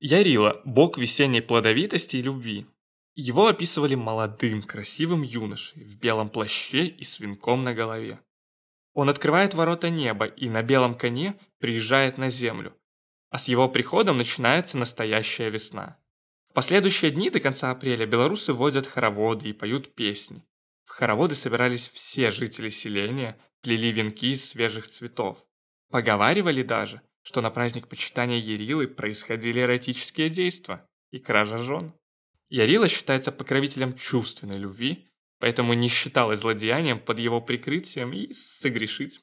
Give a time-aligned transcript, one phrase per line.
[0.00, 2.66] Ярила– бог весенней плодовитости и любви.
[3.16, 8.20] Его описывали молодым, красивым юношей в белом плаще и с венком на голове.
[8.94, 12.76] Он открывает ворота неба и на белом коне приезжает на землю,
[13.30, 15.98] а с его приходом начинается настоящая весна.
[16.48, 20.44] В последующие дни до конца апреля белорусы водят хороводы и поют песни.
[20.84, 25.44] В хороводы собирались все жители селения, плели венки из свежих цветов.
[25.90, 31.92] Поговаривали даже, что на праздник почитания Ярилы происходили эротические действия и кража жен.
[32.48, 35.06] Ярила считается покровителем чувственной любви,
[35.38, 39.20] поэтому не считалось злодеянием под его прикрытием и согрешить.